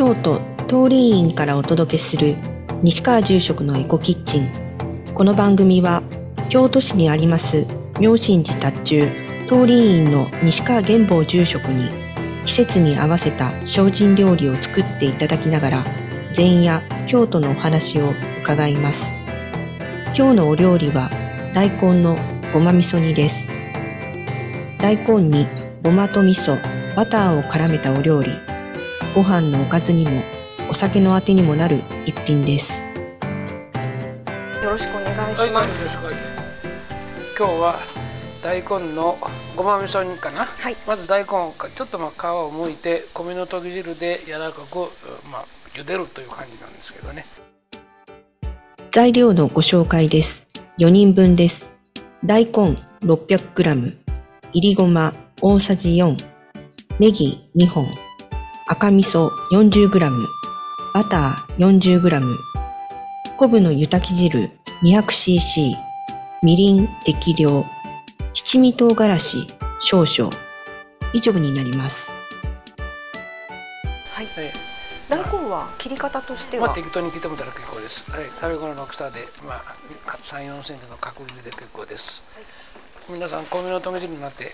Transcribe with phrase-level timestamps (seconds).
[0.00, 2.34] 京都通り院からお届けする
[2.82, 4.48] 西川住職のエコキッチン。
[5.12, 6.02] この番組は
[6.48, 7.66] 京都市にあります
[8.00, 9.08] 妙心寺達中
[9.46, 11.90] 通り院の西川玄坊住職に
[12.46, 15.84] 季節に合わせた精進料理を作っていただきながら
[16.32, 18.08] 禅や京都のお話を
[18.42, 19.10] 伺います。
[20.16, 21.10] 今日のお料理は
[21.54, 22.16] 大根の
[22.54, 23.36] ごま味噌煮です。
[24.78, 25.46] 大根に
[25.84, 26.56] ごまと味噌
[26.96, 28.49] バターを絡めたお料理。
[29.12, 30.22] ご飯のおかずにも
[30.70, 32.80] お酒のあてにもなる一品です。
[34.62, 35.98] よろしくお願いします。
[35.98, 36.14] はい、
[37.36, 37.80] 今日は
[38.40, 39.18] 大根の
[39.56, 40.76] ごま味噌煮かな、はい。
[40.86, 44.76] まず大根をちょっとまあ皮を剥いて米のとぎ汁で柔らかく、
[45.32, 47.24] まあ、茹でるという感じなんですけどね。
[48.92, 50.46] 材料のご紹介です。
[50.78, 51.68] 4人分です。
[52.24, 53.96] 大根 600g
[54.52, 56.16] いりごま大さじ4
[57.00, 57.88] ネギ2本
[58.72, 59.98] 赤味噌 40g
[60.94, 62.22] バター 40g
[63.36, 64.52] 昆布の湯炊き汁
[64.84, 65.72] 200cc
[66.44, 67.64] みりん適量
[68.32, 69.48] 七味唐辛子
[69.80, 70.32] 少々
[71.12, 72.08] 以上になります。
[74.12, 74.26] はい。
[74.26, 74.52] はい
[75.08, 79.60] 大根は切り方としてまあ、は、適当に切ってもらったら結構です、はい、食べ頃の大きさで、まあ、
[80.22, 82.22] 3 4センチの角切りで結構です、
[83.08, 84.52] 皆さん米のとぎ汁になって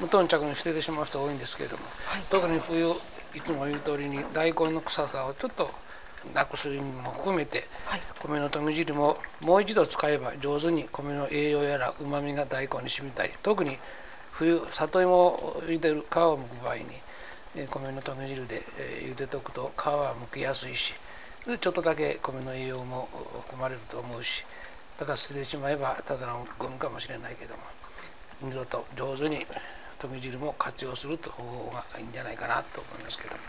[0.00, 2.86] 無頓着に捨ててしまう人多いんですけれども、はい特に冬
[3.34, 5.70] いつも言う通りに大根の臭さをちょっと
[6.34, 8.00] なくす意味も含めてはい。
[8.20, 13.78] 米のとぎ汁ももう一度使えば上手に米の栄養やらうまみが大根に染みたり特に
[14.32, 16.84] 冬里芋を茹でる皮を剥く場合に
[17.54, 20.92] えー米のとぎ汁でえー茹でとくと皮は剥きやすいし
[21.46, 23.08] でちょっとだけ米の栄養も
[23.46, 24.44] 含まれると思うし
[24.98, 27.62] だから捨ててしまえばただのゴミかもしれないけども
[28.42, 29.46] 二度と上手に
[29.98, 33.40] とぎ汁も活用するという方法がいいんじゃないかなと思いますけども。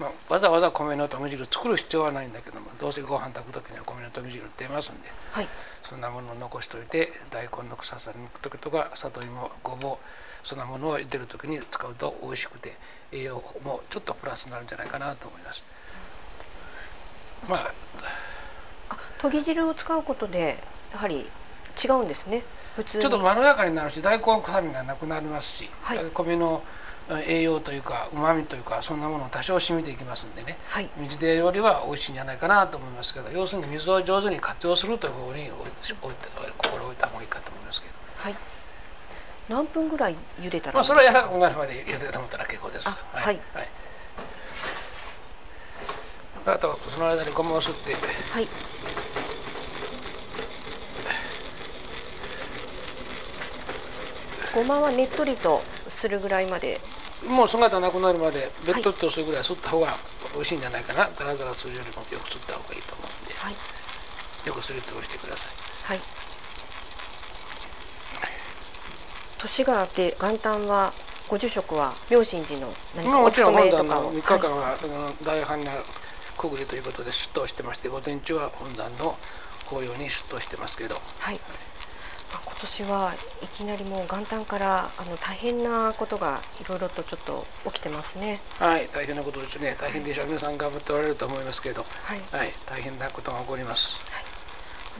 [0.00, 5.46] まあ、わざわざ米のとぎ汁作る必要はないんだけどもどうせご飯炊く時には米のとぎ汁出ますんではい。
[5.82, 12.72] そんなものを残しておいて大根の臭さに抜く時とか里芋ごぼうそんなものを茹でる時に使うと美味しくて
[13.12, 15.64] 栄養もちょっとプラスになるんじゃないかなと思います。
[17.46, 17.72] まあ
[18.90, 21.30] あ、とぎ汁を使うことでやはり
[21.82, 22.42] 違うんですね。
[22.76, 23.02] 普通に。
[23.02, 26.62] ちょっとまろやかになるし大根臭みがなくなりますし、はい米の
[27.26, 30.88] 栄養というかうまみというかそんなもの多少染みていきますんでねはい。
[30.96, 35.50] 水でよりは美味しいんじゃないかなと思いますけど要するに水を上手に活用するという方に
[36.58, 38.34] 心を置いた方がいいかと思いますけど、はい。
[39.48, 42.88] 何分ぐらい茹でたらまあ、いいそれは柔らかくなるまで茹でてもらったら結構です。
[42.88, 43.68] あはいはい
[46.46, 48.48] あとその間にごまをすってはい。
[54.54, 56.80] ごまはねっとりとするぐらいまで。
[57.28, 59.94] もう姿なくなるまでベッドとするぐらいすった方が
[60.32, 64.48] 美味しいんじゃないかなザラザラするよりもよくすった方がいいと思うんではい。
[64.48, 65.98] よくすりつぶしてください。
[65.98, 66.00] はい。
[69.38, 70.92] 年が明け元旦は
[71.28, 75.84] ご住職は妙心寺の何かおまあもちろん本山の勤めとかを？3日間は、あの大般若
[76.38, 79.16] くぐりということで出頭してまして午前中は本山の
[79.66, 81.40] 法要に出頭してますけどはい。
[82.60, 83.12] 年は
[83.42, 88.40] いきなりもう元旦からあの大変なことがいろいろとちょっと起きてますね。
[88.58, 89.76] はい大変なことですね。
[89.80, 91.82] 大変でしょう皆さん頑張っておられると思いますけど。
[91.82, 92.20] はい。
[92.32, 92.52] はい。
[92.66, 94.00] 大変なことが起こります。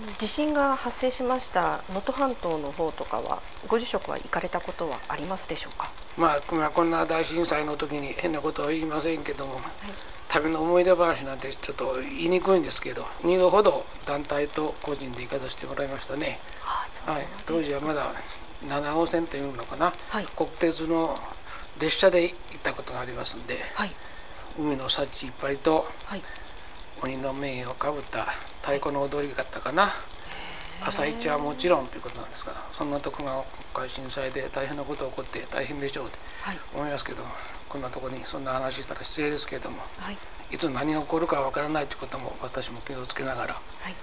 [0.03, 5.91] あの地震が発生しました能登半島の方とかはご住職は行かれたことはありますでしょうか？
[6.17, 9.57] まあ、まあこんな大震災の時に変なことは言いませんけども、
[10.29, 16.39] 旅の思い出話なんてちょっと言いにくいんですけど2度ほど団体と個人で行かさせてもらいましたね、
[17.07, 18.13] はい、当時はまだ
[18.63, 20.27] 7号線というのかな、はい。
[20.37, 21.15] 国鉄の
[21.81, 23.91] 列車で行ったことがありますんではい。
[24.59, 26.23] 海の幸いっぱいとはい。
[27.03, 28.25] 鬼の面をかぶった
[28.61, 29.91] 太鼓の踊り方かな。
[30.83, 33.45] 朝市はもちろんということなんですからそんなとこが今
[33.83, 36.59] 回震災で大変なことが起こって大変でしょうってはい。
[36.75, 37.23] 思いますけど
[37.69, 40.17] こんなところにそんな話したら失礼ですけれどもはい。
[40.51, 43.95] いつ何が起こるかわからないということも私も気をつけながらはい。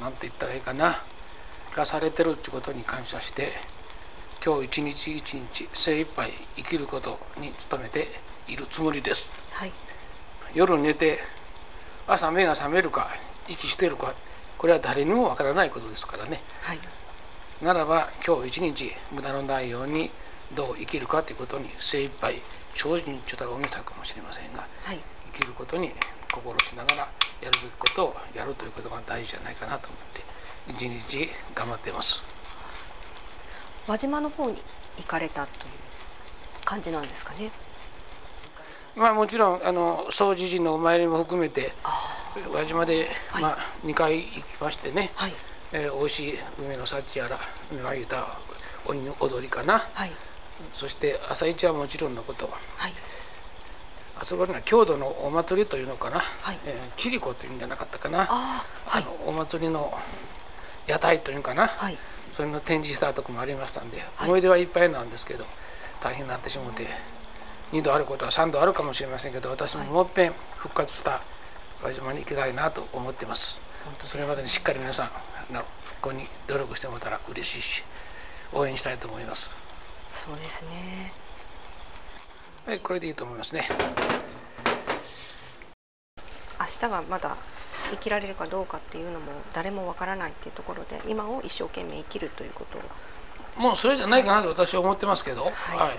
[0.00, 1.02] 何て言ったらいいかな
[1.76, 3.50] 生かされてるってことに感謝して
[4.42, 8.06] 今日一日一日精一杯生きることに努めて
[8.48, 9.30] いるつもりです。
[9.50, 9.72] はい。
[10.54, 11.18] 夜寝て
[12.06, 13.10] 朝目が覚めるか
[13.46, 14.14] 息してるか
[14.56, 16.40] これは誰にもわからないことですからね。
[16.62, 16.78] はい。
[17.60, 20.10] ならば今日一日無駄のないように
[20.54, 22.36] どう生きるかということに精一杯
[22.72, 24.98] 精進ちょっと大げさかもしれませんがはい。
[25.26, 25.92] 生きることに
[26.30, 27.12] 心しながら
[27.42, 30.35] やるべきことをやるということが大事じゃないかなと思って
[30.68, 32.24] 一日頑張っています。
[33.86, 34.56] 輪島の方に
[34.98, 35.72] 行かれたという
[36.64, 37.50] 感じなんですかね。
[38.96, 41.72] まあもちろんあの総持寺のお参りも含めて
[42.52, 43.42] 輪島で、はい。
[43.42, 45.32] まあ、2回行きましてね、はい。
[45.72, 47.38] えー、美味しい梅の幸やら
[47.72, 48.38] 梅がゆた
[48.86, 49.78] 鬼の踊りかな。
[49.92, 50.12] はい。
[50.72, 52.46] そして朝市はもちろんのこと。
[52.46, 52.92] はい。
[54.18, 56.58] あそこには郷土のお祭りというのかな、はい。
[56.64, 58.22] えー、キリコというんじゃなかったかな。
[58.22, 59.02] ああはい。
[59.02, 59.92] あのお祭りの
[60.86, 61.98] 屋台というかな、はい。
[62.34, 64.28] それの展示したとこもありましたんで、はい。
[64.28, 65.44] 思い出はいっぱいなんですけど
[66.02, 66.86] 大変になってしもて
[67.72, 71.22] 2度あることは3度あるかもしれませんけど私ももっぺん復活した
[71.82, 73.60] 輪島に行きたいなと思ってます。
[74.00, 75.10] それまでにしっかり皆さんあ
[75.52, 77.84] の復興に努力してもらったら嬉しいし
[78.52, 79.50] 応援したいと思います。
[80.10, 81.12] そうですね。
[82.66, 83.64] はいこれでいいと思いますね。
[86.58, 87.36] 明日がまだ
[87.90, 92.82] 生きられるかどうかっていうのも誰もわからないっていうところで今を一生懸命生きるということを。
[93.62, 95.52] もうそれじゃないかなと私は思ってますけど、はい。
[95.78, 95.98] はい。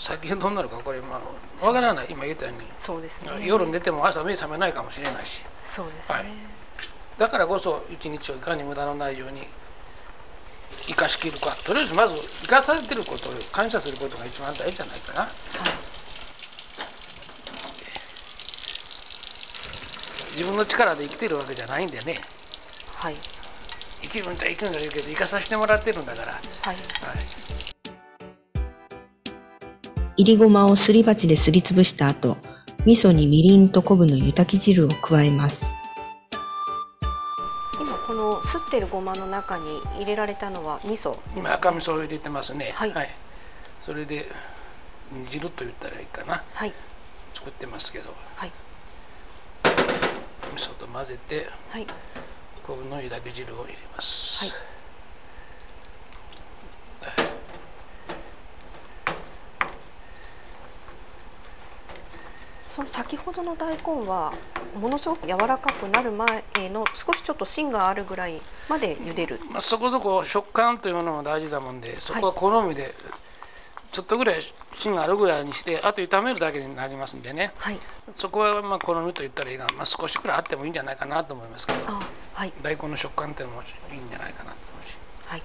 [0.00, 1.20] 先がどうなるかこれま
[1.62, 2.06] あわからない。
[2.10, 2.66] 今言ったように。
[2.76, 3.30] そうですね。
[3.44, 5.42] 夜寝ても朝目覚めないかもしれないし。
[5.62, 6.26] そうですね、はい。
[7.16, 9.46] だからこそ一日をいかに無駄のないように
[10.86, 11.50] 生かしきるか。
[11.64, 15.26] とりあえずまず生かされてることを感謝することが一番大事じゃないかな
[20.36, 22.16] 自分の力で生きてるわけじゃないんでね。
[22.96, 23.14] はい。
[24.02, 26.76] 生きるんだ生きるんだ言うけど生かさせてもらってるんだから、はい、はい。
[30.16, 32.36] いりごまをすり鉢ですりつぶした後、
[32.84, 35.64] 味噌にみりんと昆布の湯炊き汁を加えます。
[37.80, 39.64] 今このすってるごまの中に
[39.98, 42.72] 入れられたのは味噌今赤味噌を入れてますね。
[42.74, 42.92] はい。
[43.80, 44.26] それで
[45.12, 46.42] 煮汁と言ったらいいかな。
[46.52, 46.72] はい。
[47.34, 48.12] 作ってますけど。
[48.34, 48.50] はい
[50.94, 51.86] 混ぜてはい。
[52.62, 54.54] 昆布の湯炊き汁を入れます、はい。
[62.70, 64.32] その先ほどの大根は
[64.80, 69.40] ものすごく柔らかくなる前の少しちょっと芯があるぐらいまで茹でる。
[69.50, 72.94] まあ、そこそこ食感というものも大事だもんでそこは好みで
[73.94, 74.40] ちょっとぐらい
[74.74, 77.52] 芯があるぐらいにしてあと炒めるだけになりますんでね。
[77.58, 77.78] はい。
[78.16, 81.78] そこはまあ好みと言ったらいいが、まあ、少しくらいあってもいいんじゃないかなと思いますけど。
[81.86, 82.52] あはい。
[82.60, 84.98] 大根の食感っていうのもいいんじゃないかなと思うし。
[85.26, 85.42] はい。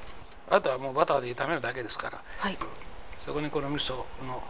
[0.50, 2.24] あとはもうバターで炒めるだけですから。
[2.40, 2.58] はい。
[3.20, 4.42] そこにこの味噌の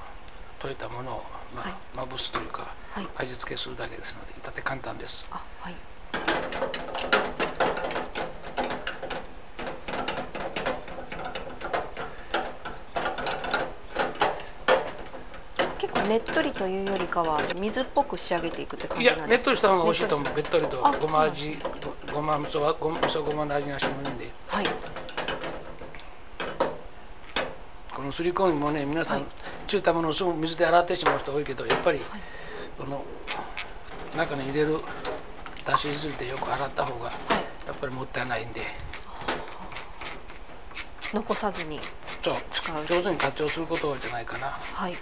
[0.62, 1.24] 溶いたものを、
[1.54, 3.08] まあまぶすというか、はい。
[3.18, 5.28] 味付けするだけですので至って簡単です。
[5.30, 5.74] あはい
[16.10, 20.34] ねっとりというよりかは水っぽく仕上げていくって感いじなんですやねっとりした方が美味しいと思う。
[20.36, 21.60] べっとりとあごま味
[22.08, 24.32] ごごま味噌はご味噌ごまの味がしむんで。
[24.48, 24.66] はい。
[27.96, 29.28] このすり込みもね皆さん、はい。
[29.68, 32.00] 中たものをすぐ水で洗ってしまう人多いけどやっぱり、
[32.78, 33.04] この
[34.18, 34.80] 中に入れる
[35.64, 37.12] だし汁でよく洗った方が
[37.68, 38.62] やっぱりもったいないんで。
[41.14, 41.80] 残さずに
[42.24, 42.36] そう。
[42.50, 42.86] 使う。
[42.88, 44.48] 上手に活用することじゃないかな。
[44.48, 44.98] はい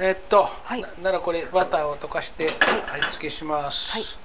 [0.00, 0.82] えっと、はい。
[0.82, 2.50] なならこれバターを溶かして
[2.92, 4.18] 味付けします、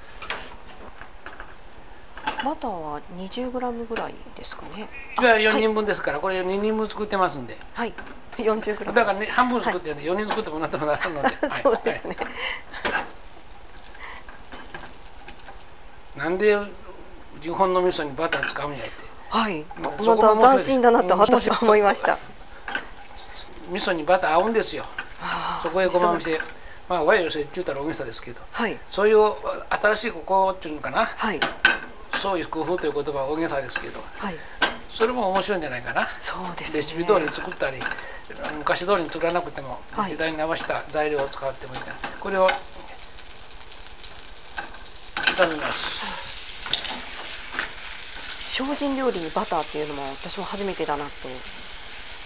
[2.45, 4.87] バターは 20g ぐらいですかね。
[5.19, 7.57] じゃあ4人分ですから、これ2人分作ってますんで。
[7.73, 7.93] はい。
[8.37, 12.25] 40g だからね半分作ってるんで4人作ってもらってもならんので、は いそうですね、は
[16.15, 16.19] い。
[16.19, 16.57] なんで
[17.41, 18.91] 日本の味噌にバター使うんやって。
[19.29, 22.19] はい、また斬新だなと私は思いました。
[23.69, 24.85] 味噌にバター合うんですよ
[25.63, 26.25] そこへごまをし。
[26.25, 26.39] て
[26.89, 28.41] まあ和洋折衷ったら大げさですけど。
[28.51, 29.33] はい、そういう
[29.69, 31.05] 新しいここっていうのかな。
[31.05, 31.39] はい、
[32.15, 34.03] そういう工夫という言葉は大げさですけど。
[34.17, 34.35] はい、
[34.89, 36.09] それも面白いんじゃないかな。
[36.19, 36.81] そうですね。
[36.81, 37.77] レシピ通りに作ったり
[38.57, 40.11] 昔通りに作らなくてもはい。
[40.11, 41.85] 時代に合わせた材料を使ってもいいな、
[42.19, 42.49] これを
[45.37, 46.03] 炒めます。
[48.49, 51.09] 精進料理にバターっていうのも私も初めてだなと。
[51.09, 51.62] あ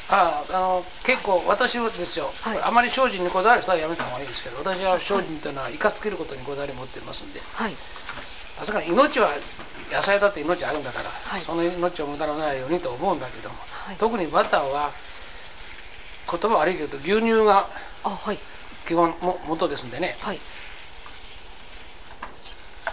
[0.10, 2.62] ああの結構私はですよ、はい。
[2.62, 7.42] あまり精進にこだわる人はやめた方がいいですけど私は精進というのは生かすつけることにこだわり持ってますんで。
[7.54, 7.74] はい、
[8.58, 9.32] 確かに命は
[9.92, 11.42] 野菜だって命あるんだから、はい。
[11.42, 13.96] その命を無駄のないようにと思うんだけども、はい。
[13.98, 14.92] 特にバターは
[16.30, 17.70] 言葉悪いけど牛乳が
[18.04, 18.40] あ、はい、
[18.88, 20.16] 基本も元ですんでね。
[20.22, 20.40] はい。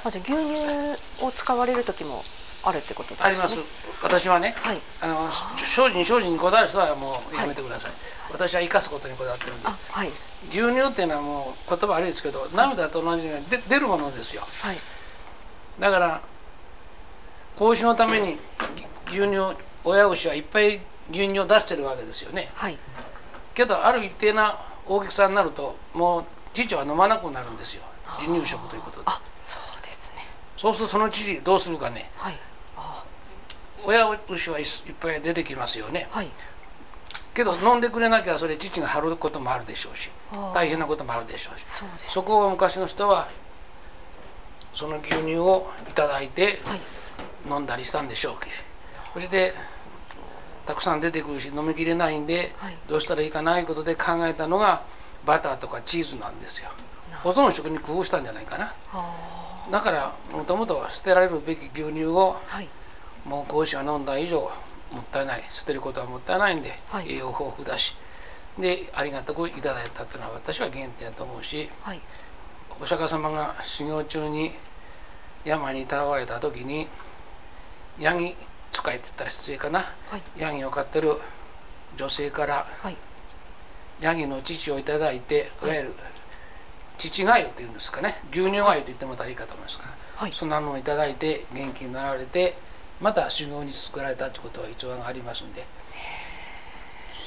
[0.04, 2.24] あ、じゃあ牛乳を使われる時も
[2.64, 3.26] あるってことですね。
[3.26, 3.58] あります。
[4.02, 4.80] 私はね、はい。
[5.00, 7.92] あの精進精進にこだわる人はもうやめてください、
[8.32, 9.68] 私は生かすことにこだわってるんで。
[9.68, 10.08] あ、はい、
[10.50, 14.42] 牛乳っていうのはもう言葉悪いですけど涙と同じようにで出るものですよ。
[14.62, 14.76] はい、
[15.78, 16.22] だから
[17.56, 18.38] 子牛のために
[19.08, 19.54] 牛乳を
[19.84, 20.80] 親牛はいっぱい
[21.10, 22.50] 牛乳を出してるわけですよね。
[22.54, 22.78] はい。
[23.54, 27.82] けどある一定な大きさになるともう乳は飲まなくなるんですよ。
[28.04, 29.04] 離乳食ということで。
[29.06, 30.24] あそうですね。
[30.56, 32.10] そうするとその乳どうするかね。
[32.16, 32.34] はい。
[32.34, 32.53] あ
[33.86, 34.66] 親牛はいっ
[35.00, 36.08] ぱい出てきますよね。
[36.10, 36.28] はい。
[37.34, 41.64] けど飲んでくれなきゃそれ乳が張ることもあるでしょうしあ大変なこともあるでしょうし。
[42.06, 43.28] そこを昔の人は
[44.72, 46.80] その牛乳をいただいてはい。
[47.46, 48.52] 飲んだりしたんでしょうけど
[49.12, 49.52] そして
[50.64, 52.76] たくさん出てくるし飲みきれないんではい。
[52.88, 54.84] どうしたらいいかないうことで考えたのが
[55.26, 56.70] バターとかチーズなんですよ。
[57.10, 58.74] な保存食に工夫したんじゃないかな。
[58.92, 59.68] あ。
[59.70, 62.68] だからもともと捨てられるべき牛乳をーはい
[63.24, 64.40] もう子牛が飲んだ以上
[64.92, 65.42] もったいない。
[65.50, 67.12] 捨てることはもったいないんで、はい。
[67.12, 67.96] 栄養豊富だし。
[68.58, 72.00] でありがたくいただいたというのは私は原点だと思うしはい。
[72.80, 74.52] お釈迦様が修行中に
[75.44, 76.86] 山に囚われた時に
[77.98, 78.36] ヤギ
[78.70, 79.80] 使いって言ったら失礼かな。
[79.80, 80.22] はい。
[80.36, 81.16] ヤギを飼ってる
[81.96, 82.96] 女性からはい。
[84.00, 85.66] ヤギの乳をいただいてい。
[85.66, 85.94] わゆる
[86.98, 88.20] 乳がゆっていうんですかね。
[88.30, 89.96] 牛乳がゆと言ってもらったらいいかと思いますから。
[90.14, 90.32] はい。
[90.32, 92.56] そんなのをいただいて元気になられて
[93.00, 95.64] また修行に作られたということは逸話がありますんで。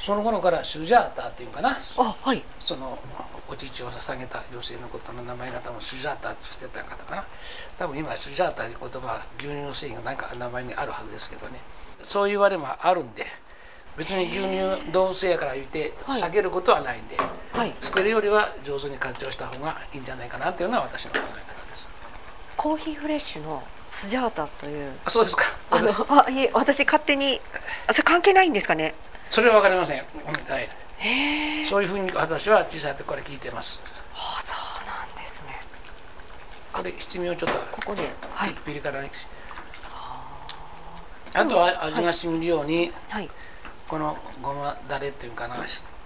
[0.08, 1.78] その頃からシュジャータっていうかな。
[1.98, 2.42] あはい。
[2.62, 2.98] その
[3.50, 7.26] お乳を捧げた女性のことの名前が多分シュジャータとしてた方かな。
[7.78, 11.60] 多分今シュジャータという言葉は牛乳の繊維が何か名前にあるはずですけどね。
[12.04, 13.26] そういう言われもあるんで
[13.98, 16.22] 別に牛乳動物性やから言ってはい。
[16.22, 17.18] 避けることはないんで、
[17.52, 17.76] はい。
[17.82, 21.86] 捨てるよりは上手に活用した方がいいんじゃないかなというのは私の考え方です。
[22.56, 24.94] コーヒーフレッシュのスジャータという。
[25.04, 25.44] あそうですか
[25.78, 27.40] あのあいえ私勝手に
[27.88, 28.96] あそれ関係ないんですかね？
[29.30, 30.70] それは分かりません、うんはい、
[31.68, 33.82] そういうふうに私は小さい時から聞いてます。
[34.14, 35.50] あそうなんですね。
[36.74, 38.04] これ七味をちょっとここで
[38.34, 38.54] はい。
[38.66, 39.10] ピリ辛に
[41.34, 43.30] あとは味が染みるように、はい。
[43.88, 45.56] このごまだれっていうかな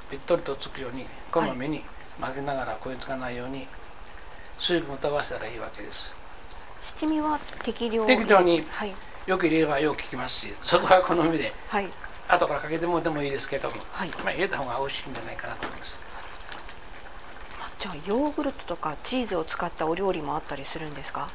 [0.09, 1.83] ぺっとりとつくようにこまめに
[2.19, 3.67] 混ぜながら焦げつかないように
[4.59, 6.13] 水分を飛ばしたらいいわけです。
[6.79, 8.65] 七味は適量適当に。
[8.69, 8.93] はい
[9.27, 11.87] よく入れればよく効きますしそこは好みではい。
[12.27, 14.09] 後からかけてもらってもいいですけども、はい。
[14.23, 15.99] まあ、入れた方が美味しいんじゃないかなと思います。
[17.59, 21.29] あじゃあヨーグルトとかチーズを使ったお料理もあったりするんですか？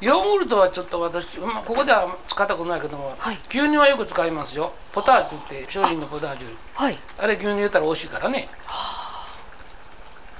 [0.00, 3.36] ヨーグルトはちょっと私、まあ、ここでは使ったことないけども、はい。
[3.50, 4.72] 牛乳はよく使いますよ。
[4.92, 6.48] ポタージュって精進のポタージュ。
[6.74, 6.96] はい。
[7.18, 8.48] あれ牛乳入れたら美味しいからね。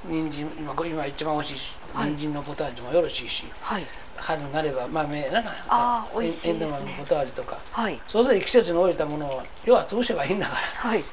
[0.05, 2.11] 人参今これ今一番美味しいしはい。
[2.11, 3.85] 人参のポタージュもよろしいし、はい
[4.19, 6.95] 春になれば豆なんかあー美味しいですね。
[6.99, 7.57] ポタージュとか。
[7.71, 7.99] はい。
[8.07, 10.89] それぞれ季節に応じたものを要は潰せばいいんだから。
[10.89, 11.03] はい。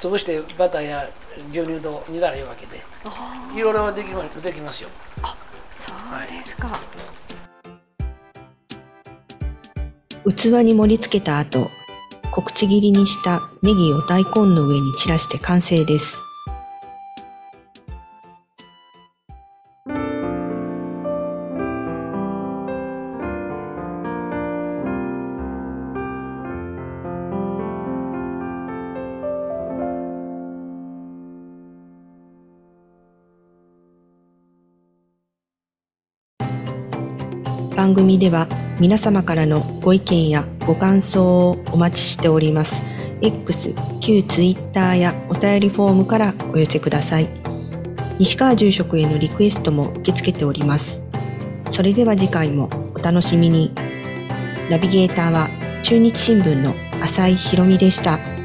[0.00, 1.08] 潰してバターや
[1.50, 2.82] 牛乳と煮たらいいわけで。
[3.04, 4.88] あいろいろできまできますよ。
[5.72, 5.96] そう
[6.28, 6.68] ですか、
[10.26, 11.70] 器に盛り付けた後、
[12.32, 16.18] 小口切りにしたネギを大根の上に散らして完成です。
[37.98, 38.46] 組では
[38.78, 42.80] 皆様からのご意見やご感想をお待ちしております。
[43.20, 47.28] X、旧 Twitter やお便りフォームからお寄せください。
[48.20, 51.02] 西川住職へのリクエストも受け付けております。
[51.66, 53.72] それでは次回もお楽しみに。
[54.70, 55.48] ナビゲーターは
[55.82, 58.37] 中日新聞の浅井博美でした。